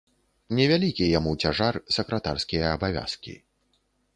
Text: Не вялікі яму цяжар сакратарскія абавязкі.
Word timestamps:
Не 0.59 0.63
вялікі 0.71 1.09
яму 1.19 1.33
цяжар 1.45 1.79
сакратарскія 1.99 2.73
абавязкі. 2.79 3.37